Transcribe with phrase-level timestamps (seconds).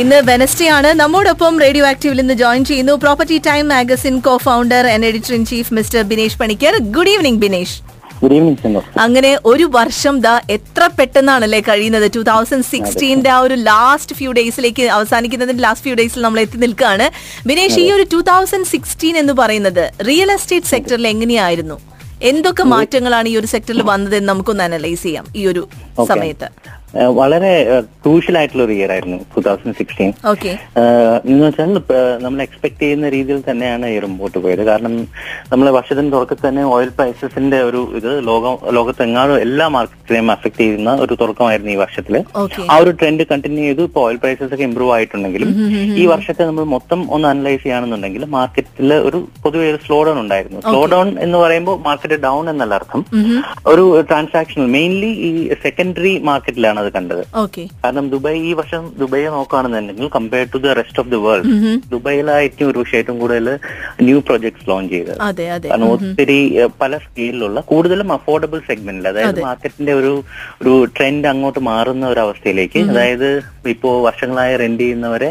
[0.00, 0.88] ഇന്ന് വെനസ്ഡേ ആണ്.
[1.00, 5.74] നമ്മോടൊപ്പം റേഡിയോ ആക്റ്റീവിൽ നിന്ന് ജോയിൻ ചെയ്യുന്നു property time magazine co founder and editor in chief
[5.78, 7.76] mister Binesh Panicker good evening Binesh
[8.22, 12.06] good evening അങ്ങനെ ഒരു വർഷം ദാ എത്ര പെട്ടെന്നാണല്ലേ കഴിയുന്നത്?
[12.16, 17.08] ടൂ തൗസൻഡ് സിക്സ്റ്റീന്റെ ആ ഒരു ലാസ്റ്റ് ഫ്യൂ ഡേയ്സിലേക്ക് അവസാനിക്കുന്നതിന്റെ ലാസ്റ്റ് ഫ്യൂ ഡേയ്സിൽ നമ്മൾ എത്തി നിൽക്കുകയാണ്.
[17.50, 21.78] ബിനേഷ് ഈ ഒരു ടൂ തൗസൻഡ് സിക്സ്റ്റീൻ എന്ന് പറയുന്നത് റിയൽ എസ്റ്റേറ്റ് സെക്ടറിൽ എങ്ങനെയായിരുന്നു?
[22.30, 25.62] എന്തൊക്കെ മാറ്റങ്ങളാണ് ഈ ഒരു സെക്ടറിൽ വന്നതെന്ന് നമുക്കൊന്ന് അനലൈസ് ചെയ്യാം ഈ ഒരു
[26.10, 26.48] സമയത്ത്.
[27.18, 27.52] വളരെ
[28.02, 30.10] ക്രൂഷ്യൽ ആയിട്ടുള്ള ഒരു ഇയർ ആയിരുന്നു ടൂ തൗസൻഡ് സിക്സ്റ്റീൻ
[31.30, 31.70] എന്ന് വെച്ചാൽ
[32.24, 34.62] നമ്മൾ എക്സ്പെക്ട് ചെയ്യുന്ന രീതിയിൽ തന്നെയാണ് ഇയർ മുമ്പോട്ട് പോയത്.
[34.70, 34.94] കാരണം
[35.52, 41.14] നമ്മൾ വർഷത്തിന്റെ തുടക്കത്തിൽ തന്നെ ഓയിൽ പ്രൈസസിന്റെ ഒരു ഇത് ലോകം ലോകത്തെങ്ങാനും എല്ലാ മാർക്കറ്റിനെയും അഫക്ട് ചെയ്യുന്ന ഒരു
[41.22, 42.16] തുടക്കമായിരുന്നു ഈ വർഷത്തിൽ
[42.72, 43.84] ആ ഒരു ട്രെൻഡ് കണ്ടിന്യൂ ചെയ്തു.
[43.90, 45.50] ഇപ്പോൾ ഓയിൽ പ്രൈസസ് ഒക്കെ ഇമ്പ്രൂവ് ആയിട്ടുണ്ടെങ്കിലും
[46.02, 50.60] ഈ വർഷത്തെ നമ്മൾ മൊത്തം ഒന്ന് അനലൈസ് ചെയ്യുകയാണെന്നുണ്ടെങ്കിൽ മാർക്കറ്റിൽ ഒരു പൊതുവെ ഒരു സ്ലോ ഡൗൺ ഉണ്ടായിരുന്നു.
[50.68, 53.02] സ്ലോ ഡൗൺ എന്ന് പറയുമ്പോൾ മാർക്കറ്റ് ഡൗൺ എന്നല്ല അർത്ഥം.
[53.74, 55.30] ഒരു ട്രാൻസാക്ഷണൽ മെയിൻലി ഈ
[55.66, 57.22] സെക്കൻഡറി മാർക്കറ്റിലാണ് അത് കണ്ടത്.
[57.42, 57.64] ഓക്കെ.
[57.82, 61.52] കാരണം ദുബായ് ഈ വർഷം ദുബായ് നോക്കുകയാണെന്നുണ്ടെങ്കിൽ compare to the rest of the world
[61.94, 63.48] ദുബായിലായിരിക്കും ഒരു പക്ഷേ ഏറ്റവും കൂടുതൽ
[64.06, 65.18] ന്യൂ പ്രൊജക്ട്സ് ലോഞ്ച് ചെയ്തത്.
[65.70, 66.38] കാരണം ഒത്തിരി
[66.82, 70.12] പല സ്കെയിലുള്ള കൂടുതലും അഫോർഡബിൾ സെഗ്മെന്റിൽ അതായത് മാർക്കറ്റിന്റെ ഒരു
[70.62, 73.28] ഒരു ട്രെൻഡ് അങ്ങോട്ട് മാറുന്ന ഒരു അവസ്ഥയിലേക്ക് അതായത്
[73.74, 75.30] ഇപ്പോ വർഷങ്ങളായി റെന്റ് ചെയ്യുന്നവരെ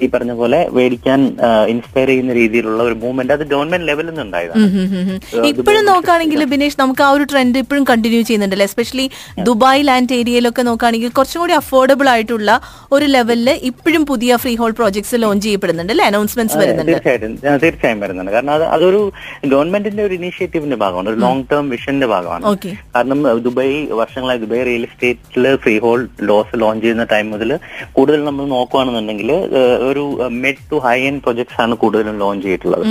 [0.00, 1.36] ഈ പറഞ്ഞ പോലെ മേടിക്കാൻ
[1.68, 5.46] ഇൻസ്പയർ ചെയ്യുന്ന രീതിയിലുള്ള ഒരു മൂവ്മെന്റ് അത് ഗവൺമെന്റ് ലെവലിൽ നിന്ന് ഉണ്ടായതാണ്.
[5.46, 8.64] ഇപ്പോഴും നോക്കുകയാണെങ്കിൽ ബിനേഷ് നമുക്ക് ആ ഒരു ട്രെൻഡ് ഇപ്പോഴും കണ്ടിന്യൂ ചെയ്യുന്നുണ്ടല്ലോ?
[8.64, 9.10] എസ്പെഷ്യലി
[9.42, 12.60] ദുബായ് ലാൻഡ് ഏരിയയിലൊക്കെ നോക്കുകയാണെങ്കിൽ കുറച്ചും കൂടി അഫോർഡബിൾ ആയിട്ടുള്ള
[12.92, 16.04] ഒരു ലെവലിൽ ഇപ്പോഴും പുതിയ ഫ്രീ ഹോൾ പ്രോജക്ട്സ് ലോഞ്ച് ചെയ്യപ്പെടുന്നുണ്ട് അല്ലെ?
[16.04, 16.92] അനൗൺസ്മെന്റ്സ് വരുന്നുണ്ട്.
[16.92, 17.38] തീർച്ചയായിട്ടും.
[17.50, 18.32] ആ, തീർച്ചയായും വരുന്നുണ്ട്.
[18.32, 19.12] കാരണം അത് അതൊരു
[19.46, 21.08] ഗവൺമെന്റിന്റെ ഒരു ഇനീഷ്യേറ്റീവിന്റെ ഭാഗമാണ്.
[21.08, 22.58] ഒരു ലോങ് ടേം വിഷന്റെ ഭാഗമാണ്.
[22.94, 27.58] കാരണം ദുബായ് വർഷങ്ങളായി ദുബായ് റിയൽ എസ്റ്റേറ്റിൽ ഫ്രീ ഹോൾ ലോസ് ലോഞ്ച് ചെയ്യുന്ന ടൈം മുതൽ
[27.92, 29.43] കൂടുതൽ നമ്മൾ നോക്കുകയാണെന്നുണ്ടെങ്കിൽ
[29.88, 30.04] ഒരു
[30.42, 32.84] mid to high end projects ആണ് കൂടുതലും ലോഞ്ച് ചെയ്തിട്ടുള്ളത്.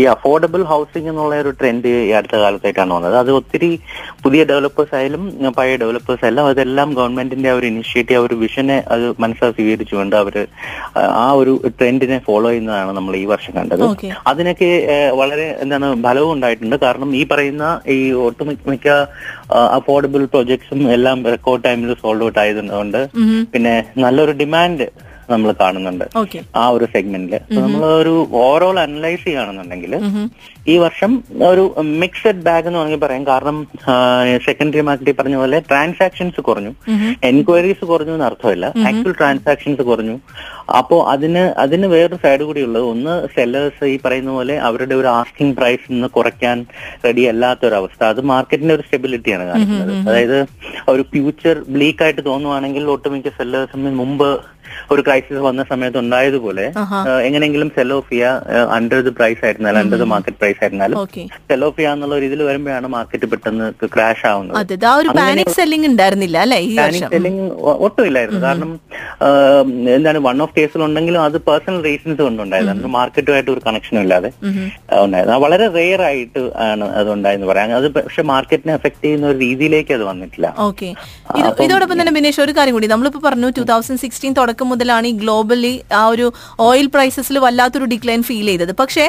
[0.00, 3.16] ഈ അഫോർഡബിൾ ഹൗസിംഗ് എന്നുള്ള ഒരു ട്രെൻഡ് ഈ അടുത്ത കാലത്തായിട്ടാണ് വന്നത്.
[3.22, 3.70] അത് ഒത്തിരി
[4.24, 5.24] പുതിയ ഡെവലപ്പേഴ്സ് ആയാലും
[5.58, 10.36] പഴയ ഡെവലപ്പേഴ്സ് ആയാലും അതെല്ലാം ഗവൺമെന്റിന്റെ ആ ഒരു ഇനിഷ്യേറ്റീവ് ആ ഒരു വിഷനെ അത് മനസ്സിലാക്കി സ്വീകരിച്ചുകൊണ്ട് അവർ
[11.24, 13.82] ആ ഒരു ട്രെൻഡിനെ ഫോളോ ചെയ്യുന്നതാണ് നമ്മൾ ഈ വർഷം കണ്ടത്.
[14.30, 14.70] അതിനൊക്കെ
[15.20, 16.76] വളരെ എന്താണ് ഫലവും ഉണ്ടായിട്ടുണ്ട്.
[16.84, 17.64] കാരണം ഈ പറയുന്ന
[17.96, 18.88] ഈ ഒട്ടുമിക്ക
[19.78, 23.00] അഫോർഡബിൾ പ്രൊജക്ട്സും എല്ലാം റെക്കോർഡ് ടൈമിൽ സോൾഡ് ഔട്ട് ആയതുകൊണ്ട്
[23.54, 23.74] പിന്നെ
[24.04, 24.86] നല്ലൊരു ഡിമാൻഡ്
[25.30, 26.04] നമ്മൾ കാണുന്നുണ്ട്.
[26.56, 29.92] ആ ഒരു സെഗ്മെന്റിൽ നമ്മൾ ഒരു ഓവറോൾ അനലൈസ് ചെയ്യുകയാണെന്നുണ്ടെങ്കിൽ
[30.68, 31.12] ഈ വർഷം
[31.50, 31.62] ഒരു
[32.00, 33.26] മിക്സഡ് ബാഗ് എന്ന് വേണമെങ്കിൽ പറയാം.
[33.26, 33.58] കാരണം
[34.46, 36.72] സെക്കൻഡറി മാർക്കറ്റിൽ പറഞ്ഞ പോലെ ട്രാൻസാക്ഷൻസ് കുറഞ്ഞു.
[37.24, 38.66] എൻക്വയറീസ് കുറഞ്ഞു എന്ന് അർത്ഥമില്ല.
[38.88, 40.16] ആക്ച്വൽ ട്രാൻസാക്ഷൻസ് കുറഞ്ഞു.
[40.78, 42.84] അപ്പോ അതിന് അതിന് വേറൊരു സൈഡ് കൂടി ഉള്ളത്.
[42.92, 46.58] ഒന്ന് സെല്ലേഴ്സ് ഈ പറയുന്ന പോലെ അവരുടെ ഒരു ആസ്കിംഗ് പ്രൈസ് നിന്ന് കുറയ്ക്കാൻ
[47.06, 48.00] റെഡി അല്ലാത്തൊരവസ്ഥ.
[48.12, 49.92] അത് മാർക്കറ്റിന്റെ ഒരു സ്റ്റെബിലിറ്റിയാണ് കാണിക്കുന്നത്.
[50.08, 50.38] അതായത്
[50.94, 54.30] ഒരു ഫ്യൂച്ചർ ബ്ലീക്ക് ആയിട്ട് തോന്നുവാണെങ്കിൽ ഒട്ടുമിക്ക സെല്ലേഴ്സിന് മുമ്പ്
[54.92, 56.64] ഒരു ക്രൈസിസ് വന്ന സമയത്ത് ഉണ്ടായതുപോലെ
[57.28, 60.98] എങ്ങനെയെങ്കിലും സെൽ ഓഫ് ചെയ്യുക അണ്ടർ ദ പ്രൈസ് ആയിരുന്നാലും അണ്ടർ ദ മാർക്കറ്റ് പ്രൈസ് ആയിരുന്നാലും
[61.48, 64.56] സെൽ ഓഫ് ചെയ്യാന്നുള്ള രീതിയിൽ വരുമ്പോഴാണ് മാർക്കറ്റ് പെട്ടെന്ന് ക്രാഷ് ആവുന്നത്.
[65.58, 67.46] സെല്ലിംഗ് ഉണ്ടായിരുന്നില്ല അല്ലേ പാനിക് സെല്ലിംഗ്
[67.86, 68.70] ഒട്ടും ഇല്ലായിരുന്നു കാരണം
[69.96, 74.30] എന്താണ് വൺ ഓഫ് കേസിലുണ്ടെങ്കിലും അത് പേഴ്സണൽ റീസൺസ് കൊണ്ടുണ്ടായതാണ് മാർക്കറ്റുമായിട്ട് ഒരു കണക്ഷനും ഇല്ലാതെ
[75.04, 75.32] ഉണ്ടായത്.
[75.44, 77.76] വളരെ റെയർ ആയിട്ട് ആണ് അത് ഉണ്ടായെന്ന് പറയാം.
[77.80, 80.46] അത് പക്ഷെ മാർക്കറ്റിനെ എഫക്ട് ചെയ്യുന്ന ഒരു രീതിയിലേക്ക് അത് വന്നിട്ടില്ല.
[80.68, 80.88] ഓക്കെ.
[81.40, 82.88] ഇത് ഇതോടൊപ്പം തന്നെ ബിനേഷ് ഒരു കാര്യം കൂടി.
[82.94, 86.26] നമ്മളിപ്പോ പറഞ്ഞു ടൂ തൗസൻഡ് സിക്സ്റ്റീൻ തുടക്കം മുതലാണ് ഈ ഗ്ലോബലി ആ ഒരു
[86.68, 88.72] ഓയിൽ പ്രൈസസിൽ വല്ലാത്തൊരു ഡിക്ലൈൻ ഫീൽ ചെയ്തത്.
[88.82, 89.04] പക്ഷേ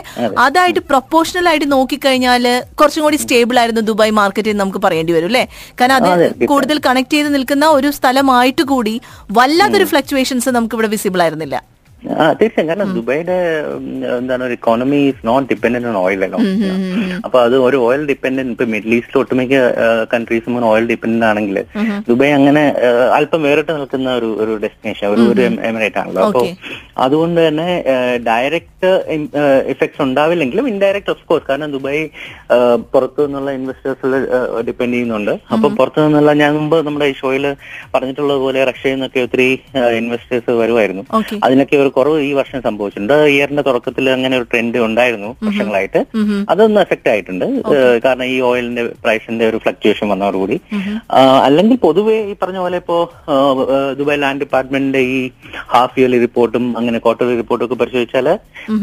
[0.46, 2.46] അതായിട്ട് പ്രൊപ്പോഷണൽ ആയിട്ട് നോക്കിക്കഴിഞ്ഞാൽ
[2.80, 5.44] കുറച്ചും കൂടി സ്റ്റേബിൾ ആയിരുന്നു ദുബായ് മാർക്കറ്റ് നമുക്ക് പറയേണ്ടി വരും അല്ലെ?
[5.80, 8.96] കാരണം അത് കൂടുതൽ കണക്ട് ചെയ്ത് നിൽക്കുന്ന ഒരു സ്ഥലമായിട്ട് കൂടി
[9.38, 11.41] വല്ലാത്തൊരു ഫ്ലക്ച്വേഷൻസ് നമുക്ക് ഇവിടെ വിസിബിൾ ആയിരുന്നില്ല
[12.14, 12.68] ആ തീർച്ചയായും.
[12.70, 13.36] കാരണം ദുബൈയുടെ
[14.20, 16.40] എന്താണ് ഒരു economy is not dependent on oil അല്ലോ
[17.28, 19.58] അപ്പൊ അത് ഒരു ഓയിൽ ഡിപെൻഡന്റ് ഇപ്പൊ മിഡിൽ ഈസ്റ്റിൽ ഒട്ടുമിക്ക
[20.14, 21.58] കൺട്രീസും ഓയിൽ ഡിപെൻഡന്റ് ആണെങ്കിൽ
[22.08, 22.64] ദുബായ് അങ്ങനെ
[23.18, 26.24] അല്പം വേറിട്ട് നിൽക്കുന്ന ഒരു ഒരു ഡെസ്റ്റിനേഷൻ ഒരു ഒരു എമിറേറ്റ് ആണല്ലോ.
[26.30, 26.54] അപ്പൊ Okay.
[27.06, 27.68] അതുകൊണ്ട് തന്നെ
[28.30, 28.90] ഡയറക്റ്റ്
[29.74, 32.04] ഇഫക്ട്സ് ഉണ്ടാവില്ലെങ്കിലും ഇൻഡയറക്റ്റ് ഓഫ് കോഴ്സ് കാരണം ദുബായ്
[32.94, 34.14] പുറത്തു നിന്നുള്ള ഇൻവെസ്റ്റേഴ്സിൽ
[34.68, 35.34] ഡിപ്പെൻഡ് ചെയ്യുന്നുണ്ട്.
[35.54, 37.46] അപ്പൊ പുറത്തു നിന്നുള്ള ഞാൻ മുമ്പ് നമ്മുടെ ഈ ഷോയിൽ
[37.94, 39.48] പറഞ്ഞിട്ടുള്ളത് പോലെ റഷ്യയിൽ നിന്നൊക്കെ ഒത്തിരി
[40.00, 41.04] ഇൻവെസ്റ്റേഴ്സ് വരുമായിരുന്നു.
[41.48, 43.16] അതിനൊക്കെ ഒരു കുറവ് ഈ വർഷം സംഭവിച്ചിട്ടുണ്ട്.
[43.36, 46.02] ഇയറിന്റെ തുടക്കത്തിൽ അങ്ങനെ ഒരു ട്രെൻഡ് ഉണ്ടായിരുന്നു വർഷങ്ങളായിട്ട്.
[46.54, 47.46] അതൊന്നും എഫക്ട് ആയിട്ടുണ്ട്.
[48.06, 50.60] കാരണം ഈ ഓയിലിന്റെ പ്രൈസിന്റെ ഒരു ഫ്ലക്ച്വേഷൻ വന്നതോടുകൂടി.
[51.48, 52.98] അല്ലെങ്കിൽ പൊതുവേ ഈ പറഞ്ഞ പോലെ ഇപ്പോ
[54.00, 55.20] ദുബായ് ലാൻഡ് ഡിപ്പാർട്ട്മെന്റിന്റെ ഈ
[55.74, 58.28] ഹാഫ് ഇയർലി റിപ്പോർട്ടും അങ്ങനെ ക്വാർട്ടറി റിപ്പോർട്ടൊക്കെ ഒക്കെ പരിശോധിച്ചാൽ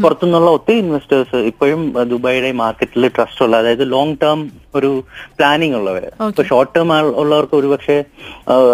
[0.01, 4.39] പുറത്തുനിന്നുള്ള ഒത്തിരി ഇൻവെസ്റ്റേഴ്സ് ഇപ്പോഴും ദുബായിയുടെ മാർക്കറ്റിൽ ട്രസ്റ്റ് ഉള്ള അതായത് ലോങ് ടേം
[4.77, 4.89] ഒരു
[5.37, 6.09] പ്ലാനിങ് ഉള്ളവര്.
[6.31, 6.89] ഇപ്പൊ ഷോർട്ട് ടേം
[7.21, 7.97] ഉള്ളവർക്ക് ഒരു പക്ഷേ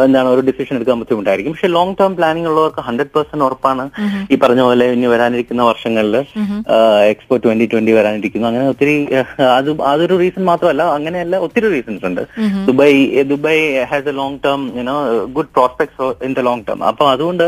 [0.05, 1.53] എന്താണ് ഒരു ഡിസിഷൻ എടുക്കാൻ ബുദ്ധിമുട്ടായിരിക്കും.
[1.55, 3.85] പക്ഷെ ലോങ് ടേം പ്ലാനിങ് ഉള്ളവർക്ക് ഹൺഡ്രഡ് പെർസെന്റ് ഉറപ്പാണ്.
[4.31, 6.15] ഈ പറഞ്ഞ പോലെ ഇനി വരാനിരിക്കുന്ന വർഷങ്ങളിൽ
[7.11, 8.47] എക്സ്പോ ട്വന്റി ട്വന്റി വരാനിരിക്കുന്നു.
[8.51, 8.95] അങ്ങനെ ഒത്തിരി
[9.57, 12.23] അത് അതൊരു റീസൺ മാത്രമല്ല അങ്ങനെയല്ല ഒത്തിരി റീസൺസ് ഉണ്ട്.
[12.69, 13.63] Dubai Dubai
[13.93, 14.97] has a long term you know
[15.37, 17.47] good prospects in the long term അപ്പൊ അതുകൊണ്ട്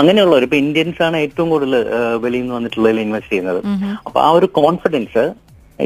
[0.00, 1.74] അങ്ങനെയുള്ളവർ ഇപ്പൊ ഇന്ത്യൻസ് ആണ് ഏറ്റവും കൂടുതൽ
[2.24, 3.60] വെളിയിൽ നിന്ന് വന്നിട്ടുള്ളതിൽ ഇൻവെസ്റ്റ് ചെയ്യുന്നത്.
[4.06, 5.24] അപ്പൊ ആ ഒരു കോൺഫിഡൻസ്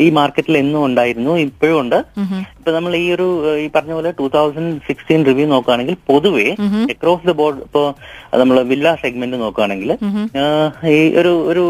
[0.05, 1.99] ഈ മാർക്കറ്റിൽ എന്നും ഉണ്ടായിരുന്നു ഇപ്പോഴും ഉണ്ട്.
[2.59, 3.27] ഇപ്പൊ നമ്മൾ ഈ ഒരു
[3.63, 6.47] ഈ പറഞ്ഞ പോലെ ടൂ തൗസൻഡ് സിക്സ്റ്റീൻ റിവ്യൂ നോക്കുകയാണെങ്കിൽ പൊതുവെ
[6.95, 7.83] അക്രോസ് ദ ബോർഡ് ഇപ്പോ
[8.41, 9.91] നമ്മൾ വില്ല സെഗ്മെന്റ് നോക്കുകയാണെങ്കിൽ
[10.97, 11.63] ഈ ഒരു ഒരു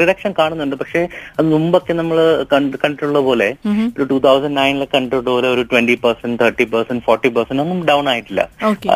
[0.00, 0.76] റിഡക്ഷൻ കാണുന്നുണ്ട്.
[0.80, 1.02] പക്ഷെ
[1.36, 2.18] അത് മുമ്പൊക്കെ നമ്മൾ
[2.52, 3.48] കണ്ടിട്ടുള്ള പോലെ
[3.96, 8.04] ഒരു ടൂ തൗസൻഡ് നയനിലെ കണ്ടിട്ടുള്ള പോലെ ഒരു twenty percent thirty percent forty percent ഒന്നും ഡൗൺ
[8.14, 8.40] ആയിട്ടില്ല.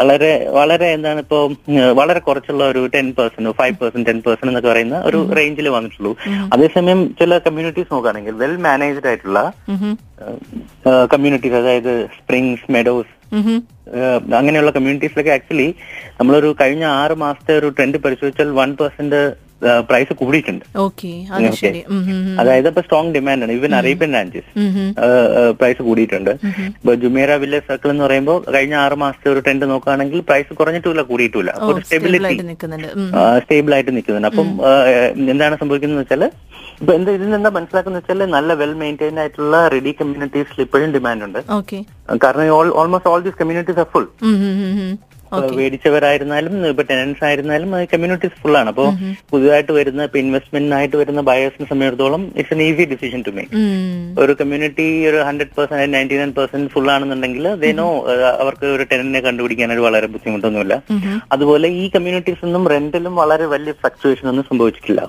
[0.01, 1.41] വളരെ വളരെ എന്താണ് ഇപ്പോ
[2.01, 6.15] വളരെ കുറച്ചുള്ള ഒരു ten percent five percent ten percent എന്നൊക്കെ പറയുന്ന ഒരു റേഞ്ചിൽ വന്നിട്ടുള്ളൂ.
[6.57, 9.41] അതേസമയം ചില കമ്മ്യൂണിറ്റീസ് നോക്കുകയാണെങ്കിൽ വെൽ മാനേജ്ഡ് ആയിട്ടുള്ള
[11.07, 13.15] കമ്മ്യൂണിറ്റീസ് അതായത് സ്പ്രിങ്സ് മെഡോസ്
[14.35, 15.69] അങ്ങനെയുള്ള കമ്മ്യൂണിറ്റീസിലൊക്കെ ആക്ച്വലി
[16.21, 19.21] നമ്മളൊരു കഴിഞ്ഞ ആറ് മാസത്തെ ഒരു ട്രെൻഡ് പരിശോധിച്ചാൽ വൺ പെർസെന്റ്
[19.89, 20.65] പ്രൈസ് കൂടിയിട്ടുണ്ട്.
[22.41, 23.53] അതായത് ഇപ്പൊ സ്ട്രോങ് ഡിമാൻഡ് ആണ്.
[23.59, 24.13] ഈവൻ അറേബ്യൻ
[24.63, 24.73] ഉം.
[25.61, 26.33] പ്രൈസ് കൂടിയിട്ടുണ്ട്.
[26.79, 31.53] ഇപ്പൊ ജുമേറ വില്ലേജ് സർക്കിൾ എന്ന് പറയുമ്പോൾ കഴിഞ്ഞ ആറ് മാസത്തെ ഒരു ട്രെൻഡ് നോക്കുകയാണെങ്കിൽ പ്രൈസ് കുറഞ്ഞിട്ടില്ല കൂടിയിട്ടില്ല
[31.59, 32.37] സ്റ്റേബിലിറ്റി ഒരു സ്റ്റെബിലിറ്റി
[33.03, 33.09] ഉം.
[33.45, 34.29] സ്റ്റേബിൾ ആയിട്ട് നിൽക്കുന്നുണ്ട്.
[34.33, 34.51] അപ്പം
[35.35, 36.25] എന്താണ് സംഭവിക്കുന്നത് വെച്ചാൽ
[36.81, 41.25] ഇപ്പൊ എന്താ ഇതിൽ നിന്ന് മനസ്സിലാക്കുന്ന വെച്ചാൽ വെച്ചാൽ നല്ല വെൽ മെയിന്റൈൻ ആയിട്ടുള്ള റെഡി കമ്മ്യൂണിറ്റീസിൽ ഇപ്പോഴും ഡിമാൻഡ്
[41.27, 41.41] ഉണ്ട്.
[42.25, 42.49] കാരണം
[42.81, 44.07] almost all these communities are full.
[45.59, 48.69] മേടിച്ചവരായിരുന്നാലും ഇപ്പൊ ടെനൻസ് ആയിരുന്നാലും കമ്മ്യൂണിറ്റീസ് ഫുൾ ആണ്.
[48.75, 48.89] അപ്പോൾ
[49.33, 53.63] പുതുതായിട്ട് വരുന്ന ഇപ്പൊ ഇൻവെസ്റ്റ്മെന്റിനായിട്ട് വരുന്ന ബയേഴ്സിനെ സംബന്ധിച്ചിടത്തോളം it's an easy decision to make
[54.25, 57.89] ഒരു കമ്മ്യൂണിറ്റി ഒരു hundred percent ninety nine percent full ആണെന്നുണ്ടെങ്കിൽ ദേ നോ
[58.45, 60.75] അവർക്ക് ഒരു ടെനന്റിനെ കണ്ടുപിടിക്കാൻ ഒരു വളരെ ബുദ്ധിമുട്ടൊന്നുമില്ല.
[61.37, 65.01] അതുപോലെ ഈ കമ്മ്യൂണിറ്റീസ് ഒന്നും റെന്റിലും വളരെ വലിയ ഫ്ലക്ച്വേഷൻ ഒന്നും സംഭവിച്ചിട്ടില്ല.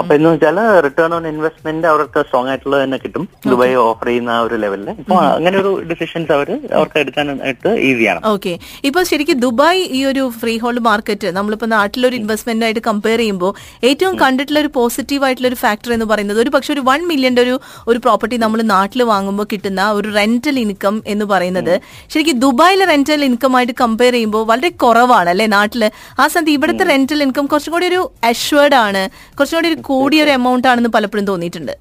[0.00, 3.24] അപ്പൊ എന്ന് വെച്ചാൽ റിട്ടേൺ ഓൺ ഇൻവെസ്റ്റ്മെന്റ് അവർക്ക് സ്ട്രോങ് ആയിട്ടുള്ളത് തന്നെ കിട്ടും.
[3.50, 6.48] ദുബായ് ഓഫർ ചെയ്യുന്ന ആ ഒരു ലെവലിൽ ഇപ്പൊ അങ്ങനെ ഒരു ഡിസിഷൻസ് അവർ
[6.78, 8.52] അവർക്ക് എടുക്കാനായിട്ട് ഈസിയാണ് ഓക്കെ.
[8.88, 13.52] ഇപ്പൊ ശരിക്കും ദുബായ് ഈ ഒരു ഫ്രീ ഹോൾഡ് മാർക്കറ്റ് നമ്മളിപ്പോ നാട്ടിലൊരു ഇൻവെസ്റ്റ്മെന്റ് ആയിട്ട് കമ്പയർ ചെയ്യുമ്പോൾ
[13.88, 17.54] ഏറ്റവും കണ്ടിട്ടുള്ള ഒരു പോസിറ്റീവ് ആയിട്ടുള്ള ഒരു ഫാക്ടർ എന്ന് പറയുന്നത് ഒരു പക്ഷെ ഒരു വൺ മില്യന്റെ ഒരു
[17.90, 21.74] ഒരു പ്രോപ്പർട്ടി നമ്മൾ നാട്ടിൽ വാങ്ങുമ്പോൾ കിട്ടുന്ന ഒരു റെന്റൽ ഇൻകം എന്ന് പറയുന്നത്.
[22.12, 25.84] ശരിക്കും ദുബായിലെ റെന്റൽ ഇൻകം ആയിട്ട് കമ്പയർ ചെയ്യുമ്പോൾ വളരെ കുറവാണ് അല്ലെ നാട്ടിൽ
[26.22, 29.02] ആ സമയത്ത് ഇവിടുത്തെ റെന്റൽ ഇൻകം കുറച്ചും കൂടി ഒരു അഷ്വേർഡ് ആണ്.
[29.38, 31.74] കുറച്ചും കൂടി ഒരു കൂടിയ ഒരു എമൗണ്ട് ആണെന്ന് പലപ്പോഴും തോന്നിയിട്ടുണ്ട്.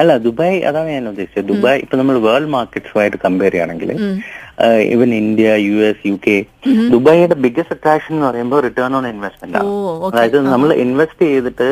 [0.00, 1.46] അല്ല ദുബായ് അതാണ് ഞാൻ ഉദ്ദേശിച്ചത്.
[1.48, 3.90] ദുബായ് ഇപ്പൊ നമ്മൾ വേൾഡ് മാർക്കറ്റ്സുമായിട്ട് കമ്പയർ ചെയ്യുകയാണെങ്കിൽ
[4.94, 6.36] even India U S U K
[6.92, 9.70] ദുബായിയുടെ biggest attraction എന്ന് പറയുമ്പോൾ റിട്ടേൺ ഓൺ ഇൻവെസ്റ്റ്മെന്റ് ആണ്.
[10.08, 11.68] അതായത് നമ്മൾ ഇൻവെസ്റ്റ് ചെയ്തിട്ട്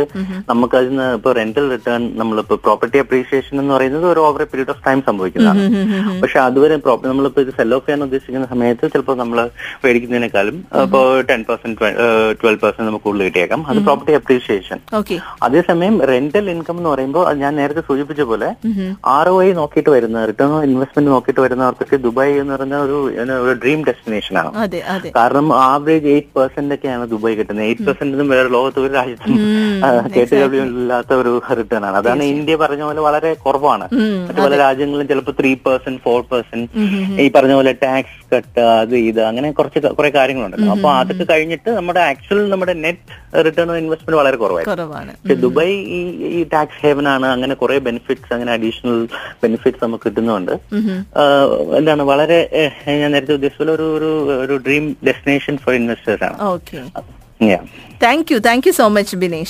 [0.51, 4.83] നമുക്ക് അതിൽ നിന്ന് ഇപ്പൊ റെന്റൽ റിട്ടേൺ നമ്മളിപ്പോ പ്രോപ്പർട്ടി അപ്രീഷിയേഷൻ എന്ന് പറയുന്നത് ഒരു ഓവർ പീരീഡ് ഓഫ്
[4.87, 5.63] ടൈം സംഭവിക്കുന്നതാണ്.
[6.23, 6.79] പക്ഷെ അതുവരെ
[7.11, 9.41] നമ്മളിപ്പോ ഇത് സെൽ ഓഫ് ചെയ്യാൻ ഉദ്ദേശിക്കുന്ന സമയത്ത് ചിലപ്പോൾ നമ്മൾ
[9.85, 11.79] മേടിക്കുന്നതിനേക്കാളും ഇപ്പോൾ ടെൻ പെർസെന്റ്
[12.41, 13.63] ട്വൽവ് പെർസെന്റ് നമുക്ക് കൂടുതൽ കിട്ടിയേക്കാം.
[13.71, 14.81] അത് പ്രോപ്പർട്ടി അപ്രീഷിയേഷൻ
[15.49, 18.51] അതേസമയം റെന്റൽ ഇൻകം എന്ന് പറയുമ്പോൾ ഞാൻ നേരത്തെ സൂചിപ്പിച്ച പോലെ
[19.17, 22.97] ആർ ഒ ഐ നോക്കിയിട്ട് വരുന്ന റിട്ടേൺ ഓൺ ഇൻവെസ്റ്റ്മെന്റ് നോക്കിയിട്ട് വരുന്നവർക്കൊക്കെ ദുബായ് എന്ന് പറയുന്ന ഒരു
[23.45, 24.51] ഒരു ഡ്രീം ഡെസ്റ്റിനേഷൻ ആണ്.
[25.19, 27.67] കാരണം ആവറേജ് എയ്റ്റ് പെർസെന്റ് ഒക്കെയാണ് ദുബായ് കിട്ടുന്നത്.
[27.69, 33.03] എയ്റ്റ് പെർസെന്റ് വേറെ ലോകത്ത് ഒരു രാജ്യത്തും ഉം, ഇല്ലാത്ത ഒരു റിട്ടേൺ ആണ് അതാണ് ഇന്ത്യ പറഞ്ഞ പോലെ
[33.09, 33.87] വളരെ കുറവാണ്.
[34.29, 36.69] മറ്റു പല രാജ്യങ്ങളും ചിലപ്പോൾ ത്രീ പെർസെന്റ് ഫോർ പെർസെന്റ്
[37.25, 40.69] ഈ പറഞ്ഞ പോലെ ടാക്സ് കട്ട് അത് ഇത് അങ്ങനെ കുറച്ച് കുറെ കാര്യങ്ങളുണ്ടല്ലോ.
[40.77, 43.17] അപ്പൊ അതൊക്കെ കഴിഞ്ഞിട്ട് നമ്മുടെ ആക്ച്വൽ നമ്മുടെ നെറ്റ്
[43.47, 44.87] റിട്ടേൺ ഇൻവെസ്റ്റ്മെന്റ് വളരെ കുറവായിരുന്നു.
[45.23, 46.01] പക്ഷെ ദുബായ് ഈ
[46.39, 47.27] ഈ ടാക്സ് ഹേവൻ ആണ്.
[47.35, 48.99] അങ്ങനെ കുറെ ബെനിഫിറ്റ്സ് അങ്ങനെ അഡീഷണൽ
[49.45, 50.55] ബെനിഫിറ്റ്സ് നമുക്ക് കിട്ടുന്നുണ്ട്.
[51.79, 52.39] എന്താണ് വളരെ
[52.89, 56.41] ഞാൻ നേരത്തെ ഉദ്ദേശിച്ച ഒരു ഒരു ഒരു ഡ്രീം ഡെസ്റ്റിനേഷൻ ഫോർ ഇൻവെസ്റ്റേഴ്സ് ആണ്.
[56.43, 56.77] Okay.
[58.03, 59.49] Thank you thank you so much Binesh